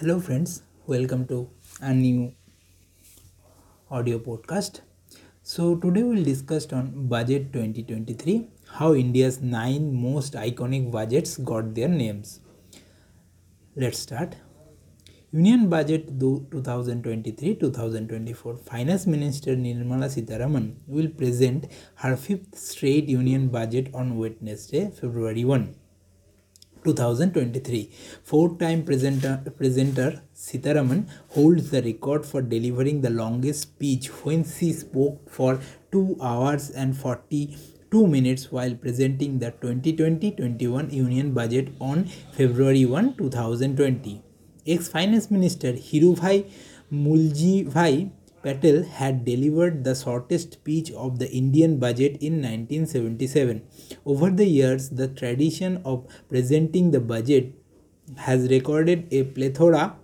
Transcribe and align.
Hello, 0.00 0.18
friends. 0.18 0.62
Welcome 0.86 1.26
to 1.26 1.50
a 1.82 1.92
new 1.92 2.32
audio 3.90 4.18
podcast. 4.18 4.80
So, 5.42 5.76
today 5.76 6.02
we'll 6.02 6.24
discuss 6.24 6.72
on 6.72 7.06
Budget 7.06 7.52
2023 7.52 8.48
how 8.78 8.94
India's 8.94 9.42
nine 9.42 9.94
most 9.94 10.32
iconic 10.32 10.90
budgets 10.90 11.36
got 11.36 11.74
their 11.74 11.88
names. 11.88 12.40
Let's 13.76 13.98
start. 13.98 14.36
Union 15.32 15.68
Budget 15.68 16.18
2023-2024 16.18 18.58
Finance 18.70 19.06
Minister 19.06 19.54
Nirmala 19.54 20.08
Sitharaman 20.16 20.76
will 20.86 21.08
present 21.08 21.66
her 21.96 22.16
fifth 22.16 22.58
straight 22.58 23.06
Union 23.06 23.48
Budget 23.48 23.90
on 23.92 24.16
Wednesday, 24.16 24.90
February 24.98 25.44
1. 25.44 25.74
2023. 26.84 27.90
Four-time 28.24 28.84
presenter, 28.84 29.42
presenter 29.56 30.22
Sitharaman 30.34 31.08
holds 31.28 31.70
the 31.70 31.82
record 31.82 32.24
for 32.24 32.42
delivering 32.42 33.00
the 33.00 33.10
longest 33.10 33.62
speech 33.62 34.08
when 34.24 34.44
she 34.44 34.72
spoke 34.72 35.30
for 35.30 35.60
2 35.92 36.16
hours 36.22 36.70
and 36.70 36.96
42 36.96 38.06
minutes 38.06 38.50
while 38.52 38.74
presenting 38.74 39.38
the 39.38 39.52
2020-21 39.52 40.92
Union 40.92 41.32
Budget 41.32 41.68
on 41.80 42.04
February 42.32 42.84
1, 42.84 43.14
2020. 43.16 44.22
Ex-Finance 44.66 45.30
Minister 45.30 45.72
Hirubhai 45.72 46.44
Muljibhai 46.92 48.10
Patel 48.42 48.84
had 48.84 49.24
delivered 49.24 49.84
the 49.84 49.94
shortest 49.94 50.54
speech 50.54 50.90
of 50.92 51.18
the 51.18 51.30
Indian 51.30 51.78
budget 51.78 52.16
in 52.22 52.34
1977. 52.34 53.62
Over 54.06 54.30
the 54.30 54.46
years, 54.46 54.90
the 54.90 55.08
tradition 55.08 55.82
of 55.84 56.06
presenting 56.28 56.90
the 56.90 57.00
budget 57.00 57.52
has 58.16 58.48
recorded 58.48 59.06
a 59.12 59.24
plethora 59.24 59.96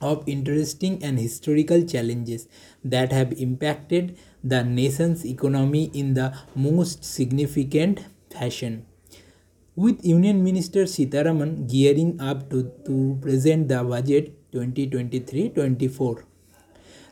of 0.00 0.24
interesting 0.26 1.02
and 1.04 1.18
historical 1.18 1.82
challenges 1.84 2.48
that 2.84 3.12
have 3.12 3.32
impacted 3.32 4.18
the 4.42 4.64
nation's 4.64 5.24
economy 5.24 5.90
in 5.94 6.14
the 6.14 6.34
most 6.54 7.04
significant 7.04 8.00
fashion. 8.30 8.86
With 9.76 10.04
Union 10.04 10.42
Minister 10.42 10.84
Sitharaman 10.84 11.70
gearing 11.70 12.20
up 12.20 12.50
to, 12.50 12.72
to 12.86 13.18
present 13.22 13.68
the 13.68 13.84
budget 13.84 14.52
2023 14.52 15.50
24. 15.50 16.24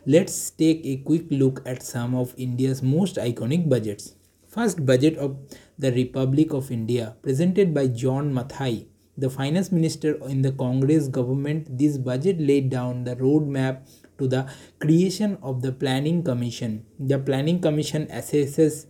Let's 0.05 0.49
take 0.51 0.85
a 0.85 0.95
quick 0.97 1.25
look 1.29 1.61
at 1.65 1.83
some 1.83 2.15
of 2.15 2.33
India's 2.37 2.81
most 2.81 3.17
iconic 3.17 3.67
budgets. 3.67 4.15
First 4.47 4.85
budget 4.85 5.17
of 5.17 5.37
the 5.77 5.91
Republic 5.91 6.53
of 6.53 6.71
India 6.71 7.17
presented 7.21 7.73
by 7.73 7.87
John 7.87 8.33
Mathai, 8.33 8.85
the 9.17 9.29
finance 9.29 9.73
minister 9.73 10.15
in 10.25 10.41
the 10.41 10.53
Congress 10.53 11.09
government. 11.09 11.77
This 11.77 11.97
budget 11.97 12.39
laid 12.39 12.69
down 12.69 13.03
the 13.03 13.17
roadmap 13.17 13.89
to 14.19 14.27
the 14.27 14.49
creation 14.79 15.37
of 15.43 15.61
the 15.61 15.73
Planning 15.73 16.23
Commission. 16.23 16.85
The 16.97 17.19
Planning 17.19 17.59
Commission 17.59 18.07
assesses 18.07 18.85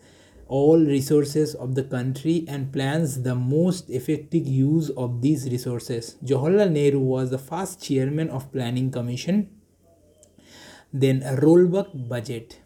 all 0.47 0.77
resources 0.77 1.55
of 1.55 1.73
the 1.73 1.83
country 1.83 2.45
and 2.47 2.71
plans 2.71 3.23
the 3.23 3.33
most 3.33 3.89
effective 3.89 4.47
use 4.47 4.91
of 4.91 5.23
these 5.23 5.49
resources. 5.49 6.17
Jawaharlal 6.23 6.71
Nehru 6.71 6.99
was 6.99 7.31
the 7.31 7.39
first 7.39 7.81
chairman 7.81 8.29
of 8.29 8.51
Planning 8.51 8.91
Commission 8.91 9.49
then 10.91 11.21
a 11.23 11.35
rollback 11.35 12.07
budget. 12.09 12.61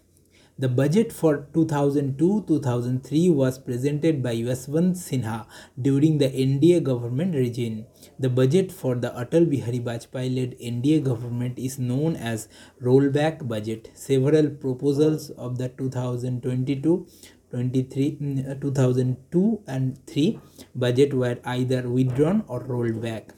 The 0.57 0.69
budget 0.69 1.11
for 1.11 1.47
2002-2003 1.53 3.33
was 3.33 3.57
presented 3.57 4.21
by 4.21 4.35
Yashwant 4.35 4.95
Sinha 4.95 5.47
during 5.81 6.19
the 6.19 6.29
NDA 6.29 6.83
government 6.83 7.33
regime. 7.33 7.85
The 8.19 8.29
budget 8.29 8.71
for 8.71 8.93
the 8.95 9.09
Atal 9.09 9.49
Bihari 9.49 9.79
Vajpayee-led 9.79 10.59
NDA 10.59 11.03
government 11.03 11.57
is 11.57 11.79
known 11.79 12.15
as 12.15 12.47
rollback 12.81 13.47
budget. 13.47 13.89
Several 13.95 14.49
proposals 14.51 15.31
of 15.31 15.57
the 15.57 15.69
2022 15.69 17.07
23 17.49 18.17
mm, 18.21 18.61
2002 18.61 19.61
and 19.67 19.97
3 20.07 20.39
budget 20.75 21.13
were 21.13 21.39
either 21.45 21.89
withdrawn 21.89 22.43
or 22.47 22.61
rolled 22.61 23.01
back 23.01 23.33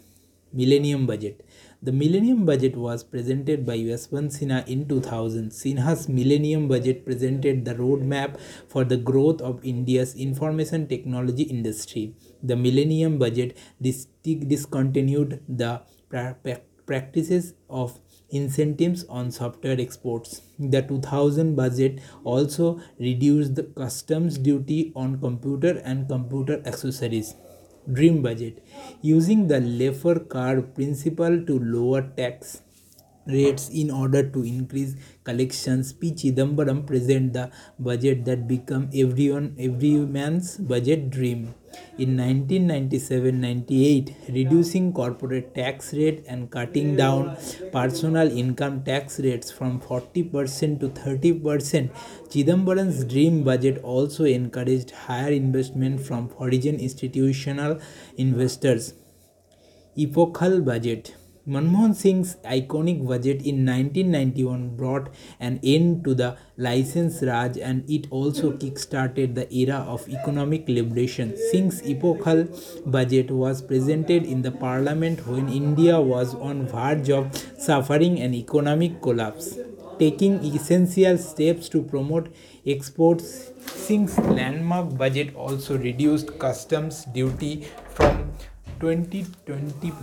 millennium 0.53 1.05
budget 1.05 1.45
the 1.81 1.91
Millennium 1.91 2.45
Budget 2.45 2.75
was 2.75 3.03
presented 3.03 3.65
by 3.65 3.77
Yashwant 3.77 4.31
Sinha 4.35 4.67
in 4.67 4.87
2000. 4.87 5.51
Sinha's 5.51 6.07
Millennium 6.09 6.67
Budget 6.67 7.05
presented 7.05 7.65
the 7.65 7.75
roadmap 7.75 8.39
for 8.67 8.83
the 8.83 8.97
growth 8.97 9.41
of 9.41 9.63
India's 9.63 10.15
information 10.15 10.87
technology 10.87 11.43
industry. 11.43 12.15
The 12.41 12.55
Millennium 12.55 13.17
Budget 13.17 13.57
dis- 13.81 14.07
discontinued 14.23 15.43
the 15.47 15.81
pra- 16.09 16.37
practices 16.85 17.53
of 17.69 17.99
incentives 18.29 19.03
on 19.05 19.31
software 19.31 19.79
exports. 19.79 20.41
The 20.57 20.81
2000 20.81 21.55
budget 21.55 21.99
also 22.23 22.79
reduced 22.99 23.55
the 23.55 23.63
customs 23.63 24.37
duty 24.37 24.91
on 24.95 25.19
computer 25.19 25.81
and 25.83 26.07
computer 26.07 26.61
accessories 26.65 27.35
dream 27.91 28.21
budget 28.21 28.63
using 29.01 29.47
the 29.47 29.59
Laffer 29.59 30.27
curve 30.29 30.73
principle 30.75 31.43
to 31.45 31.59
lower 31.59 32.01
tax 32.17 32.61
rates 33.27 33.69
in 33.69 33.89
order 33.89 34.21
to 34.29 34.43
increase 34.43 34.95
collections. 35.23 35.93
P 35.93 36.11
chidambaram 36.11 36.85
present 36.85 37.33
the 37.33 37.51
budget 37.79 38.25
that 38.25 38.47
become 38.47 38.89
everyone 38.93 39.55
every 39.59 39.93
man's 40.17 40.57
budget 40.57 41.09
dream 41.09 41.53
in 41.97 42.17
1997-98 42.17 44.33
reducing 44.33 44.91
corporate 44.93 45.53
tax 45.55 45.93
rate 45.93 46.23
and 46.27 46.51
cutting 46.51 46.95
down 46.95 47.35
personal 47.71 48.31
income 48.31 48.83
tax 48.83 49.19
rates 49.19 49.51
from 49.51 49.79
40% 49.79 50.79
to 50.79 50.89
30% 50.89 51.89
chidambaram's 52.29 53.03
dream 53.05 53.43
budget 53.43 53.81
also 53.83 54.25
encouraged 54.25 54.91
higher 54.91 55.31
investment 55.31 56.01
from 56.01 56.29
foreign 56.29 56.55
institutional 56.55 57.79
investors. 58.17 58.93
Epochal 59.97 60.61
budget 60.61 61.15
Manmohan 61.47 61.93
Singh's 61.95 62.37
iconic 62.43 63.05
budget 63.07 63.43
in 63.45 63.67
1991 63.67 64.75
brought 64.75 65.09
an 65.39 65.59
end 65.63 66.03
to 66.03 66.15
the 66.15 66.35
license 66.57 67.21
Raj 67.21 67.59
and 67.59 67.87
it 67.87 68.07
also 68.09 68.57
kick-started 68.57 69.35
the 69.35 69.53
era 69.53 69.85
of 69.87 70.09
economic 70.09 70.67
liberation. 70.67 71.37
Singh's 71.51 71.83
epochal 71.83 72.47
budget 72.87 73.29
was 73.29 73.61
presented 73.61 74.25
in 74.25 74.41
the 74.41 74.49
parliament 74.49 75.27
when 75.27 75.47
India 75.47 76.01
was 76.01 76.33
on 76.33 76.65
verge 76.67 77.11
of 77.11 77.37
suffering 77.59 78.19
an 78.19 78.33
economic 78.33 78.99
collapse. 79.03 79.55
Taking 79.99 80.43
essential 80.43 81.19
steps 81.19 81.69
to 81.69 81.83
promote 81.83 82.33
exports, 82.65 83.51
Singh's 83.67 84.17
landmark 84.17 84.97
budget 84.97 85.35
also 85.35 85.77
reduced 85.77 86.39
customs 86.39 87.05
duty 87.05 87.67
from 87.93 88.33
2020 88.79 89.93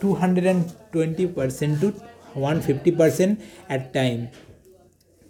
220% 0.00 1.80
to 1.80 1.92
150% 2.34 3.38
at 3.68 3.92
time 3.92 4.28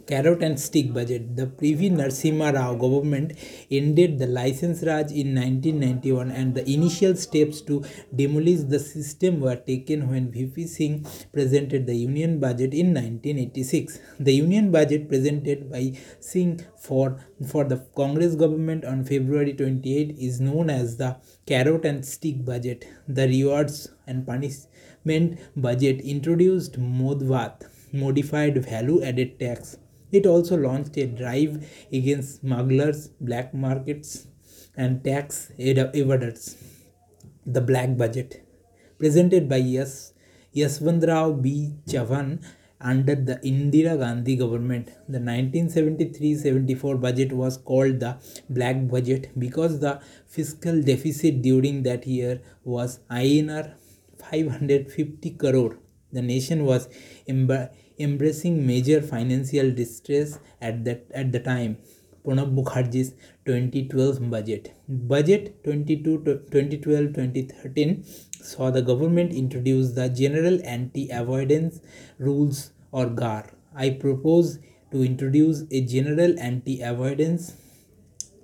carrot 0.09 0.43
and 0.43 0.59
stick 0.59 0.93
budget. 0.93 1.37
The 1.37 1.47
previous 1.47 1.93
Narasimha 1.93 2.55
Rao 2.55 2.75
government 2.75 3.33
ended 3.71 4.19
the 4.19 4.27
license 4.27 4.83
Raj 4.83 5.13
in 5.13 5.35
1991 5.35 6.31
and 6.31 6.55
the 6.55 6.69
initial 6.69 7.15
steps 7.15 7.61
to 7.63 7.85
demolish 8.15 8.61
the 8.61 8.79
system 8.79 9.41
were 9.41 9.57
taken 9.57 10.09
when 10.09 10.31
VP 10.31 10.67
Singh 10.67 11.07
presented 11.33 11.87
the 11.87 11.95
union 11.95 12.41
budget 12.41 12.73
in 12.73 12.95
1986. 12.95 13.99
The 14.19 14.33
union 14.33 14.71
budget 14.73 15.09
presented 15.09 15.71
by 15.71 15.93
Singh 16.21 16.65
for, 16.79 17.19
for 17.47 17.65
the 17.65 17.85
Congress 17.95 18.35
government 18.35 18.87
on 18.87 19.05
February 19.05 19.53
28 19.53 20.17
is 20.19 20.41
known 20.41 20.71
as 20.71 20.97
the 20.97 21.19
carrot 21.47 21.85
and 21.85 22.05
stick 22.05 22.45
budget. 22.47 22.87
The 23.07 23.29
rewards 23.29 23.91
and 24.07 24.27
punishment 24.27 25.39
budget 25.55 26.01
introduced 26.01 26.81
Modvat 26.81 27.69
modified 27.93 28.63
value 28.63 29.03
added 29.03 29.39
tax 29.41 29.77
it 30.13 30.27
also 30.27 30.57
launched 30.57 30.97
a 30.97 31.07
drive 31.07 31.67
against 31.93 32.41
smugglers, 32.41 33.09
black 33.21 33.55
markets, 33.55 34.27
and 34.77 35.05
tax 35.05 35.53
evaders. 35.59 36.57
The 37.47 37.61
Black 37.63 37.97
Budget, 37.97 38.47
presented 38.99 39.49
by 39.49 39.57
Yas 39.57 40.13
Yashwantrao 40.55 41.41
B. 41.41 41.75
Chavan 41.87 42.45
under 42.81 43.15
the 43.15 43.37
Indira 43.37 43.99
Gandhi 43.99 44.37
government. 44.37 44.91
The 45.09 45.19
1973-74 45.19 47.01
budget 47.01 47.33
was 47.33 47.57
called 47.57 48.01
the 48.01 48.19
Black 48.49 48.89
Budget 48.89 49.31
because 49.39 49.81
the 49.81 50.01
fiscal 50.27 50.83
deficit 50.83 51.43
during 51.43 51.83
that 51.85 52.07
year 52.07 52.41
was 52.65 53.01
INR 53.11 53.75
550 54.19 55.31
crore. 55.33 55.79
The 56.13 56.23
nation 56.23 56.65
was 56.65 56.89
embarrassed 57.27 57.73
embracing 57.99 58.67
major 58.67 59.03
financial 59.03 59.71
distress 59.71 60.39
at 60.61 60.85
that 60.85 61.07
at 61.13 61.33
the 61.33 61.41
time 61.41 61.77
Pranab 62.29 62.53
Mukherjee's 62.55 63.15
2012 63.47 64.31
budget. 64.31 64.75
Budget 64.87 65.65
2012-2013 65.65 68.05
saw 68.43 68.71
the 68.71 68.83
government 68.83 69.33
introduce 69.33 69.93
the 69.93 70.11
General 70.11 70.61
Anti-Avoidance 70.65 71.81
Rules 72.19 72.73
or 72.93 73.07
GAAR. 73.07 73.51
I 73.75 73.89
propose 73.91 74.59
to 74.93 75.03
introduce 75.03 75.65
a 75.71 75.81
General 75.81 76.39
Anti-Avoidance 76.39 77.55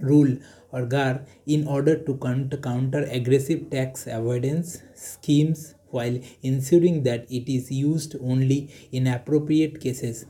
Rule 0.01 0.39
or 0.73 0.87
GAAR 0.87 1.27
in 1.47 1.69
order 1.69 1.97
to 1.97 2.17
counter 2.17 3.07
aggressive 3.11 3.69
tax 3.71 4.07
avoidance 4.07 4.83
schemes 4.95 5.74
while 5.95 6.19
ensuring 6.43 7.03
that 7.05 7.27
it 7.31 7.49
is 7.59 7.71
used 7.71 8.17
only 8.21 8.61
in 8.93 9.07
appropriate 9.07 9.81
cases 9.81 10.27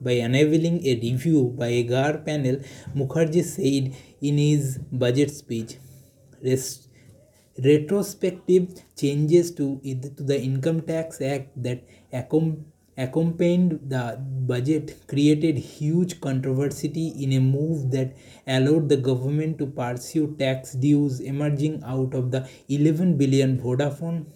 by 0.00 0.12
enabling 0.28 0.84
a 0.86 0.94
review 1.00 1.54
by 1.58 1.68
a 1.68 1.82
GAAR 1.82 2.18
panel, 2.18 2.56
Mukherjee 2.94 3.44
said 3.44 3.94
in 4.20 4.38
his 4.38 4.78
budget 4.92 5.30
speech. 5.30 5.76
Rest 6.44 6.88
retrospective 7.62 8.82
changes 8.96 9.52
to, 9.54 9.80
to 9.80 10.22
the 10.22 10.40
Income 10.40 10.82
Tax 10.82 11.20
Act 11.20 11.50
that 11.62 11.84
accom- 12.12 12.64
accompanied 12.96 13.88
the 13.88 14.18
budget 14.20 14.94
created 15.08 15.56
huge 15.56 16.20
controversy 16.20 17.08
in 17.18 17.32
a 17.32 17.40
move 17.40 17.90
that 17.90 18.14
allowed 18.46 18.88
the 18.88 18.96
government 18.96 19.58
to 19.58 19.66
pursue 19.66 20.36
tax 20.38 20.72
dues 20.74 21.20
emerging 21.20 21.82
out 21.84 22.14
of 22.14 22.30
the 22.30 22.48
11 22.68 23.16
billion 23.16 23.58
Vodafone 23.58 24.26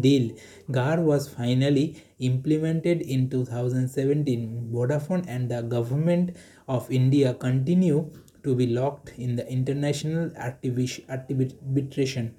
Deal. 0.00 0.36
GAAR 0.70 1.00
was 1.00 1.28
finally 1.28 2.02
implemented 2.18 3.00
in 3.02 3.28
2017. 3.30 4.70
Vodafone 4.72 5.24
and 5.26 5.50
the 5.50 5.62
government 5.62 6.36
of 6.68 6.90
India 6.90 7.34
continue 7.34 8.10
to 8.44 8.54
be 8.54 8.66
locked 8.66 9.12
in 9.16 9.36
the 9.36 9.50
international 9.50 10.30
arbitration. 10.36 12.34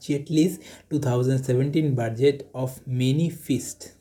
Jaitley's 0.00 0.58
2017 0.90 1.94
budget 1.94 2.50
of 2.54 2.86
many 2.86 3.28
feasts. 3.30 3.97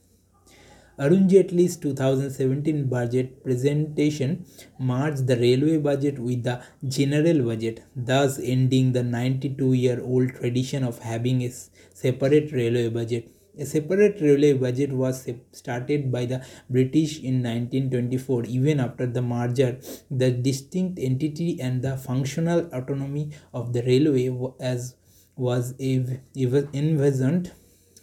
Arun 1.00 1.28
Jaitley's 1.30 1.78
2017 1.78 2.86
budget 2.88 3.44
presentation 3.44 4.44
merged 4.80 5.28
the 5.28 5.38
railway 5.38 5.78
budget 5.78 6.18
with 6.18 6.42
the 6.42 6.60
general 6.88 7.44
budget, 7.46 7.84
thus 7.96 8.40
ending 8.40 8.94
the 8.94 9.04
92 9.04 9.74
year 9.74 10.02
old 10.04 10.34
tradition 10.34 10.84
of 10.84 10.98
having 10.98 11.44
a 11.44 11.52
separate 11.94 12.52
railway 12.52 12.90
budget. 12.90 13.30
A 13.60 13.66
separate 13.66 14.20
railway 14.22 14.54
budget 14.54 14.92
was 14.92 15.30
started 15.52 16.12
by 16.12 16.26
the 16.26 16.44
British 16.68 17.20
in 17.20 17.44
1924. 17.44 18.46
Even 18.46 18.80
after 18.80 19.06
the 19.06 19.22
merger, 19.22 19.80
the 20.10 20.32
distinct 20.32 20.98
entity 20.98 21.62
and 21.62 21.84
the 21.84 21.96
functional 21.98 22.68
autonomy 22.74 23.32
of 23.54 23.72
the 23.74 23.84
railway 23.84 24.36
as 24.60 24.96
was 25.36 25.76
envisioned 25.80 27.52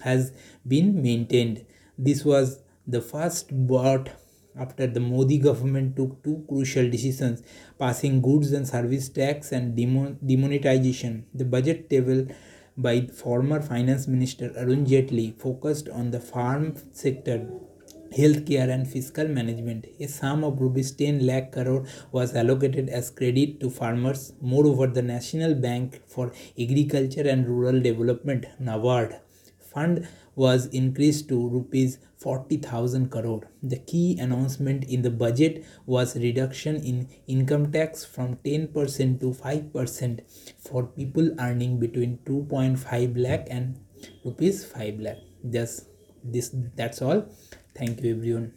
has 0.00 0.32
been 0.66 1.02
maintained. 1.02 1.66
This 1.98 2.24
was 2.24 2.60
the 2.86 3.00
first 3.00 3.50
brought 3.66 4.10
after 4.58 4.86
the 4.86 5.00
Modi 5.00 5.38
government 5.38 5.96
took 5.96 6.22
two 6.22 6.44
crucial 6.48 6.88
decisions 6.88 7.42
passing 7.78 8.20
goods 8.22 8.52
and 8.52 8.68
service 8.68 9.08
tax 9.08 9.52
and 9.52 9.76
demonetization. 9.76 11.26
The 11.34 11.44
budget 11.44 11.90
table 11.90 12.26
by 12.76 13.06
former 13.06 13.60
finance 13.60 14.06
minister 14.06 14.52
Arun 14.56 14.86
Jaitley 14.86 15.38
focused 15.40 15.88
on 15.88 16.10
the 16.10 16.20
farm 16.20 16.74
sector 16.92 17.48
healthcare 18.16 18.70
and 18.70 18.86
fiscal 18.86 19.26
management. 19.26 19.86
A 19.98 20.06
sum 20.06 20.44
of 20.44 20.60
rupees 20.60 20.92
10 20.92 21.26
lakh 21.26 21.52
crore 21.52 21.84
was 22.12 22.34
allocated 22.36 22.88
as 22.88 23.10
credit 23.10 23.58
to 23.60 23.70
farmers. 23.70 24.32
Moreover, 24.40 24.86
the 24.86 25.02
National 25.02 25.54
Bank 25.54 26.00
for 26.06 26.32
Agriculture 26.58 27.28
and 27.28 27.48
Rural 27.48 27.80
Development 27.80 28.46
NABARD 28.60 29.18
fund 29.58 30.06
was 30.34 30.66
increased 30.66 31.28
to 31.28 31.48
rupees 31.48 31.98
40000 32.16 33.10
crore. 33.10 33.42
The 33.62 33.78
key 33.78 34.18
announcement 34.18 34.84
in 34.84 35.02
the 35.02 35.10
budget 35.10 35.64
was 35.86 36.16
reduction 36.16 36.76
in 36.76 37.08
income 37.26 37.70
tax 37.72 38.04
from 38.04 38.36
10% 38.44 39.20
to 39.20 39.30
5% 39.32 40.20
for 40.58 40.86
people 40.86 41.34
earning 41.38 41.78
between 41.78 42.18
2.5 42.26 43.16
lakh 43.16 43.46
and 43.50 43.78
rupees 44.24 44.64
5 44.64 45.00
lakh. 45.00 45.18
Just 45.48 45.88
this 46.22 46.50
that's 46.74 47.02
all. 47.02 47.26
Thank 47.74 48.02
you 48.02 48.16
everyone 48.16 48.52